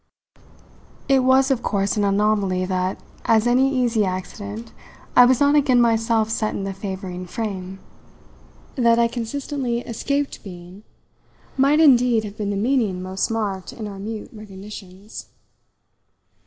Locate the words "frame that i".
7.27-9.07